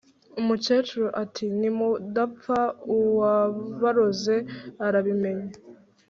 [0.39, 2.59] Umukecuru ati"nimudapfa
[2.95, 4.35] uwabaroze
[4.85, 5.51] arabimenya